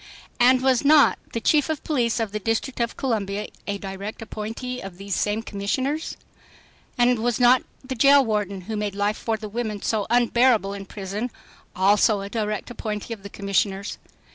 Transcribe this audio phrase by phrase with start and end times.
[0.39, 4.81] And was not the Chief of Police of the District of Columbia a direct appointee
[4.81, 6.17] of these same commissioners?
[6.97, 10.87] And was not the jail warden who made life for the women so unbearable in
[10.87, 11.29] prison
[11.75, 13.99] also a direct appointee of the commissioners?